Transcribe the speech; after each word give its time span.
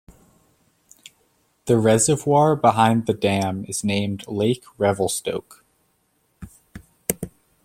The 1.65 1.77
reservoir 1.77 2.55
behind 2.55 3.05
the 3.05 3.13
dam 3.13 3.65
is 3.65 3.83
named 3.83 4.27
Lake 4.27 4.63
Revelstoke. 4.79 5.63